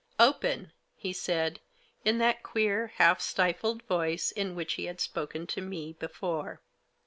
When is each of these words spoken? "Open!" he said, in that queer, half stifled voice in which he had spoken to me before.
"Open!" 0.29 0.71
he 0.95 1.13
said, 1.13 1.59
in 2.03 2.17
that 2.17 2.41
queer, 2.41 2.87
half 2.95 3.21
stifled 3.21 3.83
voice 3.83 4.31
in 4.31 4.55
which 4.55 4.73
he 4.73 4.85
had 4.85 4.99
spoken 4.99 5.45
to 5.45 5.61
me 5.61 5.93
before. 5.93 6.59